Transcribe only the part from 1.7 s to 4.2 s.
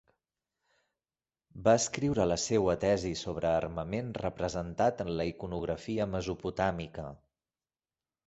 escriure la seua tesi sobre armament